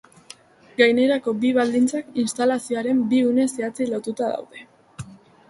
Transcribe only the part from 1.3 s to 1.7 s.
bi